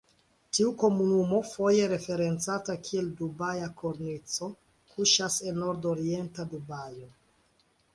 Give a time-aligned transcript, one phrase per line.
[0.57, 4.53] Tiu komunumo, foje referencata kiel Dubaja Kornico,
[4.97, 7.17] kuŝas en nordorienta Dubajo.